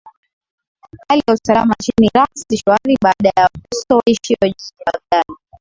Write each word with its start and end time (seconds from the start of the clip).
hali 1.07 1.23
ya 1.27 1.33
usalama 1.33 1.73
nchini 1.79 2.09
iraq 2.15 2.29
si 2.33 2.57
shwari 2.57 2.97
baada 3.01 3.31
ya 3.37 3.43
wakirsto 3.43 3.95
waishio 3.97 4.37
jijini 4.41 4.83
baghdad 5.05 5.35